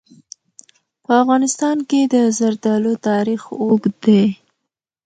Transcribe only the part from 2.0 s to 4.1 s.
د زردالو تاریخ اوږد